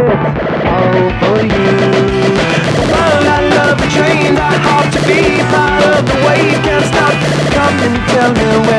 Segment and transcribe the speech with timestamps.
[0.00, 1.76] all for you.
[2.92, 5.20] Well, I love a train that ought to be
[5.52, 6.56] part of the way.
[6.64, 7.14] Can't stop.
[7.52, 8.69] Come and tell me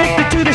[0.00, 0.49] addicted to the